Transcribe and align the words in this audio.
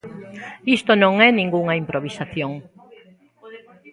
Isto 0.77 0.91
non 1.03 1.13
é 1.27 1.29
ningunha 1.31 1.79
improvisación. 1.83 2.51